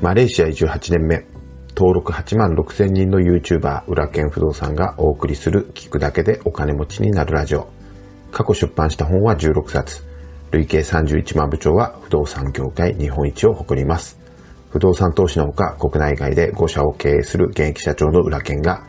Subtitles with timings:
[0.00, 1.26] マレーシア移住8年目、
[1.74, 7.68] 登録8万6千人の YouTuber、裏剣不動産がお送りする聞くだけでお金持ちになるラジオ。
[8.30, 10.04] 過去出版した本は16冊。
[10.52, 14.20] 累計31万部長は不動産業界日本一を誇ります。
[14.70, 18.84] 不動産投資のほか国内外で5社を経営する現役社長の裏剣が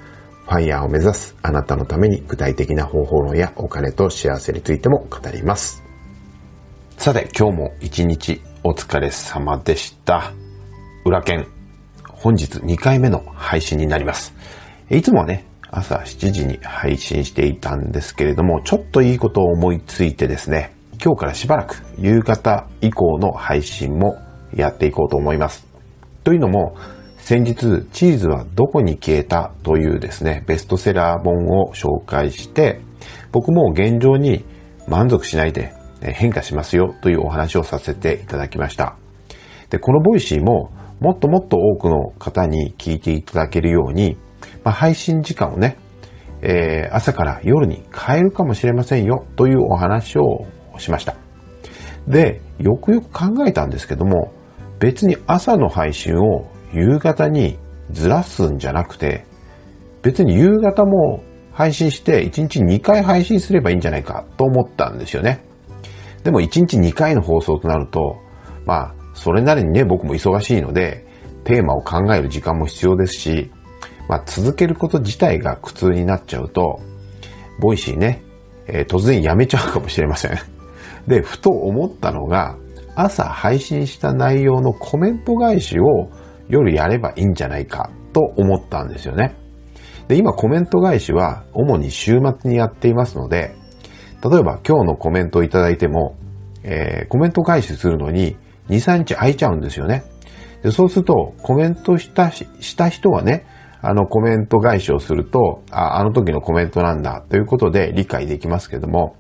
[0.46, 5.82] ファイヤーを目指すあなたのために具体的な方法論やお金と幸せについても語ります。
[6.98, 10.34] さて今日も一日お疲れ様でした。
[11.06, 11.48] 裏剣。
[12.04, 14.34] 本日2回目の配信になります。
[14.90, 24.18] いつもはね、朝7時に配信していたんですけれども、ちょっといいことを思いついてですね、今日からしばらく夕方以降の配信も
[24.54, 25.66] やっていこうと思います。
[26.26, 26.76] というのも、
[27.18, 32.82] 先日、チーズはどこに消えたというですね、ベストセラー本を紹介して、
[33.32, 34.44] 僕も現状に
[34.88, 38.96] 満足しないで変化しますよというお話をさせていただきました。
[39.70, 44.18] で、この Voicy ももっともっと多くの方に聞いていただけるように、
[44.64, 45.78] まあ、配信時間をね、
[46.42, 50.46] えー、朝から夜に変えるかもしれませんよというお話を
[50.78, 51.16] しました。
[52.08, 54.34] で、よくよく考えたんですけども、
[54.80, 57.58] 別に朝の配信を夕方に
[57.92, 59.26] ずらすんじゃなくて、
[60.02, 65.44] 別に夕方も配信して1日2回配信すればいいんじゃないかと思ったんですよね。
[66.24, 68.18] でも1日2回の放送となると、
[68.66, 71.06] まあ、それなりにね、僕も忙しいので、
[71.44, 73.52] テーマを考える時間も必要ですし、
[74.08, 76.80] まあ、続けること自体が苦痛になっちゃうと、
[77.60, 78.24] Voicy ね、
[78.66, 80.38] えー、突然やめちゃうかもしれません。
[81.06, 82.56] で、ふと思ったのが、
[82.96, 86.10] 朝配信した内容のコメント返しを
[86.48, 89.36] 夜やればいいんじゃないかと思ったんですよね。
[90.08, 93.54] で、今コメント返しは主に週末にやっていますので、
[94.24, 96.16] 例えば今日のコメントをいただいても、
[96.64, 98.38] えー、コメント返しするのに
[98.70, 100.04] 2、3日空いちゃうんですよね。
[100.64, 103.46] でそうすると、コメントしたした人はね、
[103.82, 109.16] あのコメント返しをすると、あ、あの時のコメントなんだということで理解できますけども、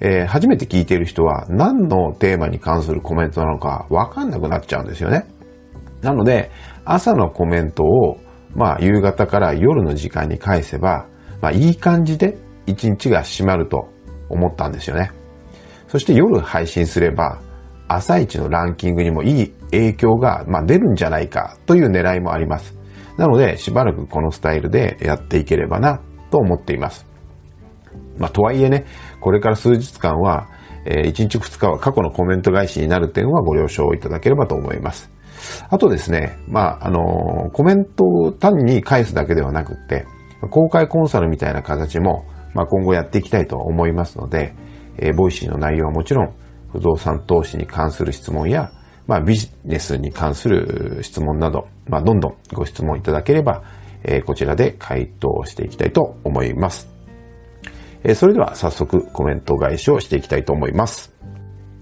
[0.00, 5.26] えー、初めて聞いている人は何のテーマに関するコメントなのかわかんなくなっちゃうんですよね。
[6.02, 6.50] なので、
[6.84, 8.18] 朝のコメントを、
[8.54, 11.06] まあ、夕方から夜の時間に返せば、
[11.42, 13.88] まあ、いい感じで一日が閉まると
[14.28, 15.10] 思ったんですよね。
[15.88, 17.40] そして夜配信すれば、
[17.96, 22.76] 朝一のランキングにもいい影響が、まあ、出るんじゃないかという狙いもあります。
[23.16, 26.00] なので、しばらくこのスタイルでやっていければな
[26.30, 27.06] と思っています。
[28.18, 28.86] まあ、とはいえね、
[29.20, 30.48] これから数日間は、
[30.86, 35.10] えー、1日2日は過去のコメント返しになる点はご了承いただければと思います。
[35.68, 40.06] あとですね、まあ、あのー、コメントを単に返すだけではなくって、
[40.50, 42.24] 公開コンサルみたいな形も、
[42.54, 44.54] まあ、今後やっていきたいと思いますので、
[44.96, 46.34] えー、 Voicy の内容はもちろん、
[46.72, 48.72] 不動産投資に関する質問や、
[49.06, 53.62] まあ、ビジネスに関する質問など、まあ、どんどんご質問いただければ、
[54.04, 56.88] えー、こちらで回答していきたいと思います。
[58.02, 61.12] えー、それでは早速コメント返しをしていきたいと思います。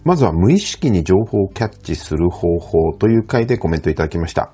[0.04, 4.52] まずは無意識に情報をキャッチする方法という回でコメントいただきました。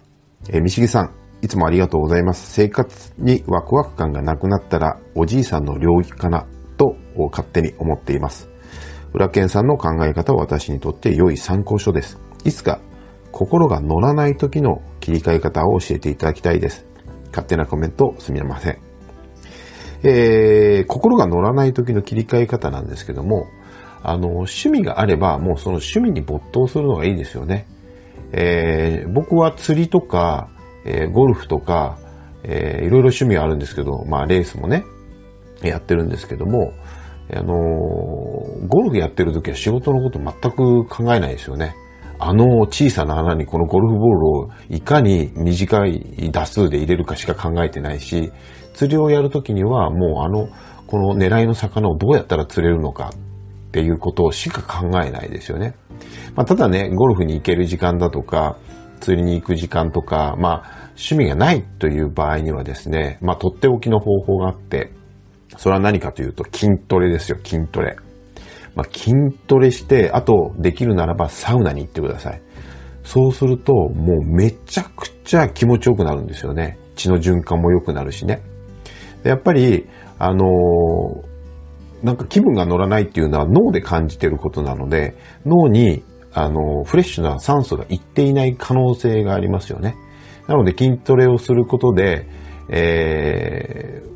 [0.49, 2.53] えー、みしぎさん、いつもありがとうございます。
[2.53, 6.47] 生活にワクワク感がなくなったらおじいさんの領域かな
[6.77, 6.97] と
[7.31, 8.54] 勝手に思っています。
[9.15, 12.19] 裏剣さんの考え方は私にとって良い参考書です。
[12.45, 12.81] いつか
[13.31, 16.85] 心が乗らない時の切り替え方を教えていただきたいです。
[17.29, 18.79] 勝手なコメントすみません。
[20.03, 23.47] えー、心が乗らない時の切り替え方なんですけども、
[24.03, 27.67] あの、趣味があればもうその趣味に没頭するのがいいですよね。
[28.33, 30.49] えー、僕は釣りとか、
[30.85, 31.99] えー、ゴルフとか、
[32.43, 34.85] えー、いろいろ趣味はあるんですけど、まあレースもね、
[35.63, 36.73] やってるんですけども、
[37.33, 37.55] あの
[38.69, 41.75] ゴルフやってる時は仕事のこと全く考えないですよね。
[42.19, 48.33] あの小さな穴にこのゴルフボールをいかに短い打数で入れるかしか考えてないし、
[48.75, 50.49] 釣りをやるときにはもうあの、
[50.87, 55.75] この狙いの魚をどうやったら釣れるのかっていうことをしか考えないですよね。
[56.35, 58.57] まあ、ただね、ゴルフに行ける時間だとか、
[59.01, 64.93] 釣りに行く時間とか、まあ、趣味がないという場合にはですね、まあ、とっておきの方法があって、
[65.57, 67.97] それは何かというと筋トレですよ、筋トレ。
[68.75, 69.15] まあ、筋
[69.47, 72.43] トレして、あとできるならばサウナに行ってください。
[73.05, 76.79] そうすると、もうめちゃくちゃ気持ちよくなるんですよね。
[76.97, 78.43] 血の循環も良くなるしね。
[79.23, 79.87] やっぱり、
[80.19, 85.17] あのー、なんか気分が乗らないっていうのは脳で感じてることなので、
[85.47, 86.03] 脳に、
[86.33, 89.95] あの、フレッシュな酸素がいっていない可能性がありますよね。
[90.49, 92.27] なので筋トレをすることで、
[92.69, 94.09] えー、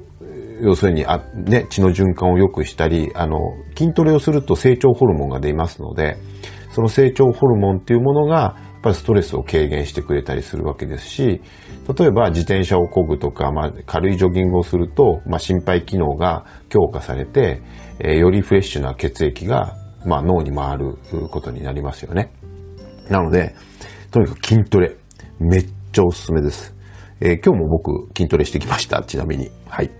[0.60, 3.38] 要するにあ、ね、血の循環を良くしたり、あの、
[3.76, 6.16] 筋トレをすると成長ホルモンが出ますので、
[6.72, 11.40] その成長ホルモンっていうものが、やっぱりストレスを軽減してくれたりするわけですし、
[11.98, 17.60] 例えば自転車を漕ぐとか、まあ、軽いジョギングをすると、まあ、心肺機能が強化されて、
[17.98, 19.74] えー、よりフレッシュな血液が、
[20.06, 20.96] まあ、脳に回る
[21.30, 22.30] ことになりますよね。
[23.10, 23.56] なので、
[24.10, 24.96] とにかく筋トレ、
[25.40, 26.74] めっちゃおすすめです。
[27.20, 29.02] えー、今日も僕筋トレしてきました。
[29.02, 29.50] ちなみに。
[29.66, 29.90] はい。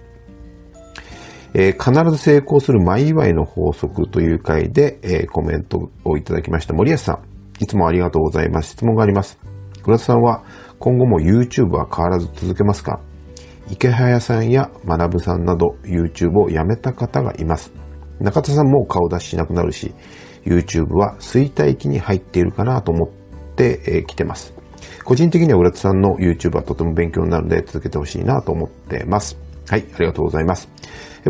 [1.54, 6.74] えー、必ず成功する前祝いの法則という回で、えー、コメントをいただきました。
[6.74, 8.72] 森保さん、いつもありがとうございます。
[8.72, 9.38] 質問があります。
[9.82, 10.44] 倉田さんは
[10.78, 13.00] 今後も YouTube は変わらず続けますか？
[13.70, 17.72] 池早さんや学さんなど YouTube をやめた方がいます。
[18.20, 19.94] 中田さんも顔出ししなくなるし、
[20.44, 23.08] YouTube は衰退期に入っているかなと思っ
[23.56, 24.54] てき、えー、てます。
[25.04, 29.36] 個人的には浦田さんの YouTube はとても勉強になるので続けてほしいなと思ってます。
[29.68, 30.68] はい、ありがとうございます。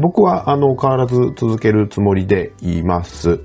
[0.00, 3.41] 僕は、あの、変わらず続けるつもりでいます。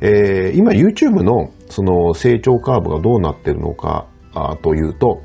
[0.00, 5.22] えー、今 YouTube のその成長カーブがどうなってるのかあというと、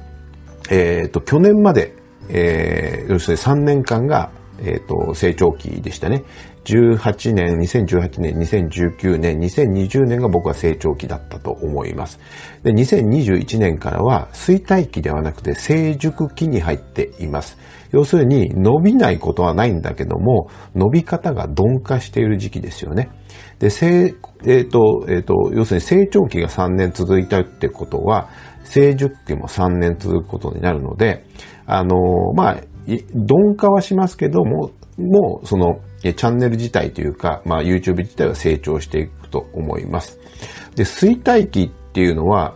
[0.70, 1.94] えっ、ー、と、去年まで、
[2.30, 6.24] えー、要するに3年間が、えっ、ー、と、成長期でしたね。
[6.68, 12.20] 18年、2018年、2019年、2020年が僕は成長期だったと思います。
[12.64, 17.58] で、2021年からは衰退期ではなくて成熟期に入っています。
[17.92, 23.10] 要するに伸びないことはないんだけども、伸び方が鈍化している時期ですよね。
[23.60, 28.28] で、えっ、ー、と、えっ、ー、と、要するに成長期が3年続いたってことは、
[28.66, 31.24] 成熟期も3年続くことになるので、
[31.66, 31.96] あの、
[32.36, 40.20] まあ、鈍化はしますけども、もう、その、チャンネル自体というか、まあ YouTube 自体は成長していくと思います。
[40.76, 42.56] で、衰退期っていうのは、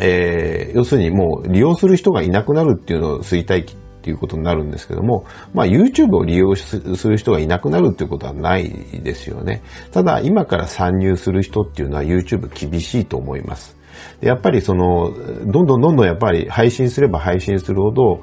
[0.00, 5.24] えー、要するにもう利用する人がいなくなるっていうのを衰退期っていうことになるんですけども、
[5.54, 8.70] まあ YouTube を利用する人がいなくなるっていうことはない
[9.02, 9.62] ですよね。
[9.92, 13.76] ただ今から参入する人っていうのは YouTube 厳しいと思います。
[14.20, 15.12] やっぱりその、
[15.46, 18.22] どんどんどんどんやっぱり配信すれば配信するほど、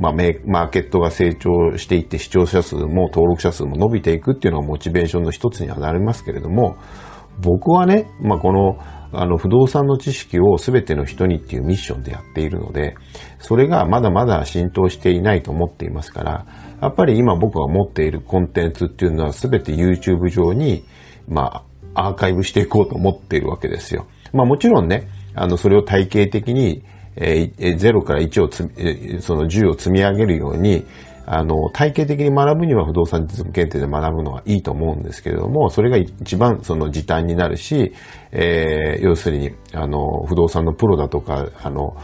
[0.00, 6.76] まあ、マーケットが成長していって視聴者数も登録者数も伸びていくっていうのがモチベーションの一つにはなりますけれども、
[7.40, 8.78] 僕はね、まあ、この、
[9.12, 12.94] あの、不動産の知識を全ての人にっていうミッションでやっているので、
[13.38, 16.46] それがまだまだ浸透していないと思っていますから、
[16.80, 20.84] やっぱり今僕が持っているコンテンツっていうのは全て YouTube 上に、
[21.28, 24.06] まあ、アーカイブしていこうと思っているわけですよ。
[24.32, 26.84] まあもちろんね、あの、それを体系的に
[27.16, 30.84] えー、0から1をつ、えその10を積み上げるように、
[31.32, 37.92] あの、体系的に学ぶには不動産実務検定で学ぶのがいいと思うんですけれども、それが一番その時短になるし、
[38.32, 41.96] えー、要するに、あの、不動産のプロだとか、あの、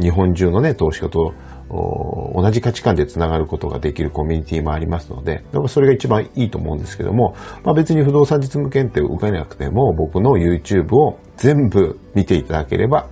[0.00, 1.32] 日本中のね、投資家と
[1.68, 13.06] 同じ価値観でつながることができるコミュニティもありますので、それが一番いいと思うんですけども、まあ、別に不動産実務検定を受けなくても、僕の YouTube を全部見ていただければ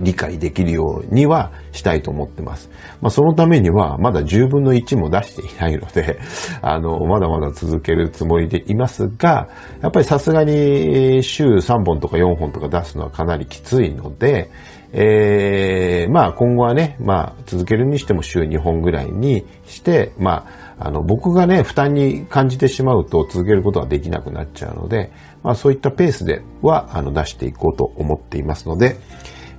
[0.00, 2.70] 理解できるようにはしたいと思ってます。
[3.00, 6.18] まあ、そのためには、まだ10分の1も出していないので、
[6.62, 9.48] あの、まだまだ続けるつもりでいますが、
[9.82, 14.50] やっぱりさすがに週3本とか4本とか出すのはかなりきついので、
[14.92, 20.46] えー、まあ今後はね、まあ続けるにしても週2本ぐらいにして、ま
[20.78, 25.12] あ、あの、僕がね、負担に感じてしまうと続けることができなくなっちゃうので、
[25.42, 28.96] まあそういったペースでは、あの、出していこうと思っていますので、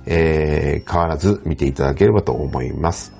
[0.06, 3.12] えー、変わらず見ていただければと思います。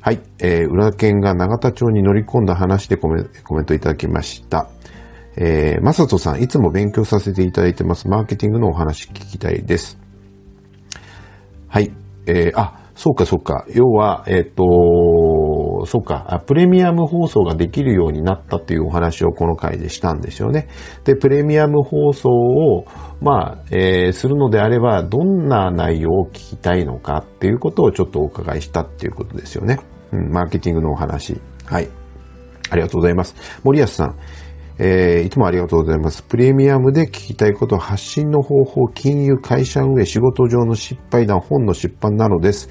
[0.00, 0.20] はい。
[0.40, 4.68] えー、裏剣が永田町に乗り込んだ話でコメコメントいただきました。
[5.36, 8.08] えー、まさとさん、いつも勉強させていただいてます。
[8.08, 9.98] マーケティングのお話聞きたいです。
[11.68, 11.92] はい。
[12.26, 13.64] えー、あ、そうかそうか。
[13.72, 14.64] 要は、えっ、ー、と、
[15.86, 20.68] そうか、プレミアム放送ができるようになったっていうお話をこの回でしたんですよね。
[21.04, 22.84] で、プレミアム放送を、
[23.20, 29.78] まあ、えー、するのであれば、どんな内容を聞きたいのかっていうことをちょっとお伺いしたっていうことですよね。
[30.12, 31.40] うん、マーケティングのお話。
[31.66, 31.88] はい。
[32.70, 33.34] ありがとうございます。
[33.64, 34.16] 森安さん。
[34.78, 36.22] えー、いつもありがとうございます。
[36.22, 42.68] プレミアムで聞きたいこと、発信の方法、金融、会社運営、仕事上の失敗談、本の出版などです。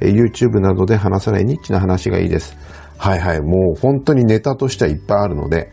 [0.00, 2.56] えー、YouTube などで話さないニッチな話がいいです。
[2.98, 5.70] はいはい、もう本当にネタとしてはいっぱいあるので、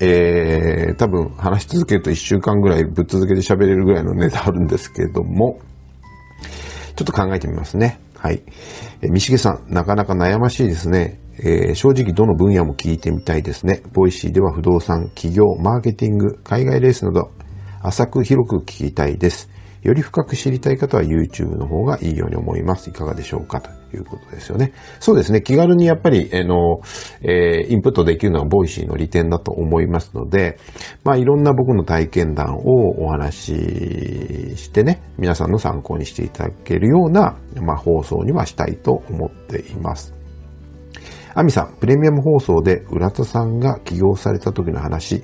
[0.00, 5.58] えー、多分話し続けると1週間ぐらいぶっ続けて喋れるぐらいのネタあるんですけども、
[6.94, 7.98] ちょっと考えてみますね。
[8.16, 8.42] はい。
[9.00, 11.18] えー、三重さん、なかなか悩ましいですね。
[11.38, 13.82] えー、正直どの分野も聞いてみたいですね。
[13.92, 17.30] Voicy では不動産、起業、マーケティング、海外レースなど、
[17.82, 19.50] 浅く広く聞きたいです。
[19.82, 22.90] より深く知りたい方は YouTube の方がいいように思います。
[22.90, 23.60] いかがでしょうか？
[23.60, 24.72] ということですよね。
[24.98, 25.42] そうですね。
[25.42, 26.80] 気軽にやっぱり、あの、
[27.22, 30.58] えー、インプットできるのは Voicy の利点だと思いますので、
[31.04, 40.12] まあいろんな僕の体験談をお話ししてね、皆さんの参考にしていただけるような、まあ放送にはしたいと思っています。
[41.38, 45.22] アミさん、プレミアム放送で浦田さんが起業された時の話、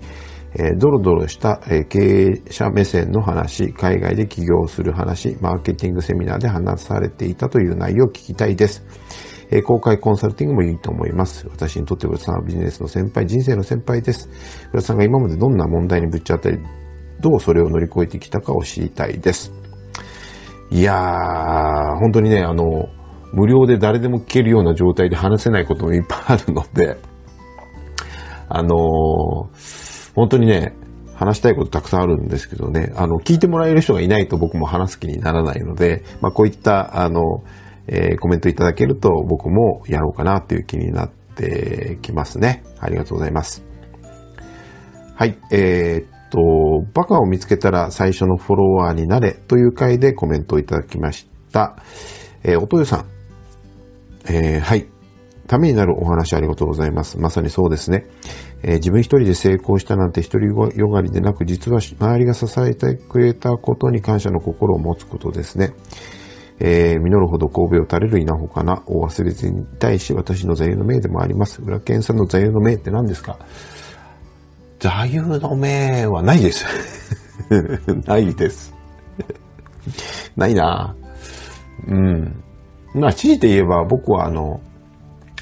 [0.54, 8.85] えー、ドロドロした、えー、経営者目線の話、海外で起業する話、マーケティングセミナーで話されていたという内容を聞きたいです。
[9.50, 11.47] えー、公開コンサルティングもいいと思います。
[11.50, 14.28] 私にとって浦田さんはビジネスの先輩、人生の先輩です。
[14.75, 16.59] 浦田さんが今までどんな問題にぶっち当たり、
[17.21, 19.50] どうそれを乗り越えてきたかを知りたいです。
[20.71, 22.90] いやー、本当にね、あの、
[23.33, 26.99] 無料で誰でも聞けるような状態で話せないこともいっぱいあるので、
[28.49, 30.75] あのー本当にね、
[31.15, 37.45] 話したいことたくさんあるんですけどね、あの、聞いてもらえる人がいないと僕も話す気にならないので、まあ、こういった、あの、
[37.87, 42.62] えー、コメントいただけると僕もやろうかなっていう気になってきますね。
[42.79, 43.65] ありがとうございます。
[45.15, 51.77] はい、えー、っと、バカを見つけたら最初のフォロワーになれという回でコメントをいただきました。
[52.45, 53.22] えー、おとよさん。
[54.29, 54.88] えー、はい。
[55.49, 57.19] ためになるお話ありがとうございます。
[57.19, 58.07] まさにそうですね。
[58.62, 65.75] えー、自分一人で成功したなんて一人よがりでなく、実は周りが支えてくれたことに感謝の心を持つことですね。
[66.61, 71.61] えー、実るほど神戸を垂れる稲穂かなを忘れずに対し私の座右の銘でもあります。
[71.61, 73.38] 裏剣さんの座右の銘って何ですか？
[74.79, 76.64] 座右の銘はないです。
[78.07, 78.73] ないです。
[80.37, 80.95] ないな
[81.88, 82.42] うん。
[82.95, 84.61] まあ、強いて言えば僕はあの、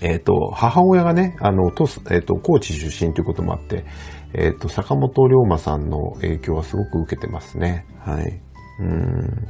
[0.03, 3.85] えっ、ー、と、母親がね、あの、とえっ、ー、と、高知出身ということもあって、
[4.33, 7.87] えっ、ー、と、坂本龍馬さんの影響はすごく受けてますね。
[7.99, 8.41] はい。
[8.81, 9.47] うん。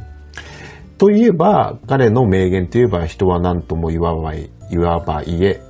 [0.99, 5.63] といえば、彼の名言といえば、人は何とも言わばい、言わば言え、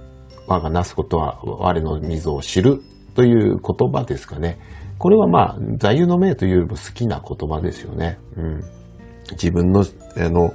[0.46, 2.80] 我がなすことは我の溝を知る
[3.14, 4.58] という言葉ですかね。
[4.98, 8.18] これはまあ、座右の銘というよりも好きな言葉ですよね。
[8.36, 8.60] うん。
[9.32, 9.84] 自分の、
[10.16, 10.52] あの、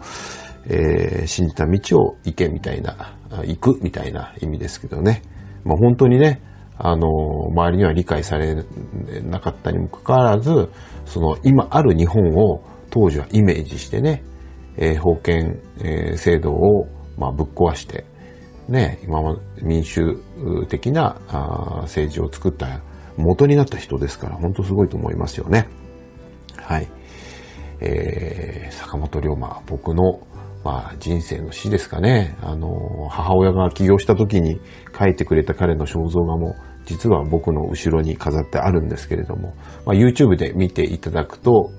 [0.67, 5.21] えー、信じた道を行けみたいな、行くみたいな意味ですけどね。
[5.63, 6.41] まあ、本当にね、
[6.77, 7.07] あの、
[7.51, 8.55] 周りには理解され
[9.23, 10.69] なかったにもかかわらず、
[11.05, 14.23] その今ある日本を当時はイメージしてね、
[14.77, 18.05] えー、封建、えー、制度を、まあ、ぶっ壊して、
[18.67, 20.17] ね、今は民主
[20.67, 22.81] 的なあ政治を作った
[23.15, 25.67] 元になった人ですから、本当すごいと思いますよね。
[26.57, 26.87] はい。
[27.79, 30.19] えー、坂本龍馬、僕の
[30.65, 32.35] まあ人生の死ですかね。
[32.41, 34.59] あの、母親が起業した時に
[34.97, 36.55] 書いてくれた彼の肖像画も
[36.85, 39.53] 実は僕の後ろに飾ってあるんですけれども、
[39.85, 41.71] まあ、YouTube で見ていただくと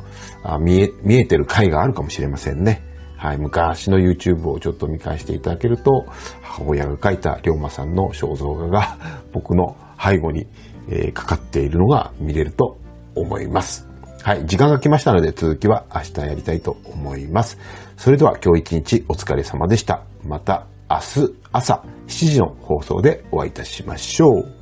[0.44, 2.82] あ見え、見えてる回があるかもしれませんね。
[3.16, 6.06] はい、昔の YouTube をちょっと見返していただけると、
[6.42, 8.98] 母親が描いた龍馬さんの肖像画が
[9.32, 10.46] 僕の背後に、
[10.88, 12.78] えー、かかっているのが見れると
[13.16, 13.88] 思います。
[14.26, 17.58] はい、時間が来ましたので続きは明日やりたいと思います。
[17.96, 20.02] それでは今日一日お疲れ様でした。
[20.24, 20.96] また明
[21.28, 24.55] 日朝7時の放送でお会いいたしましょう。